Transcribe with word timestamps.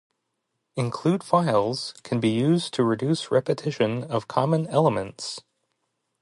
Include 0.75 1.23
files 1.23 1.93
can 2.01 2.19
be 2.19 2.29
used 2.29 2.73
to 2.73 2.83
reduce 2.83 3.29
repetition 3.29 4.03
of 4.05 4.27
common 4.27 4.65
elements. 4.65 5.41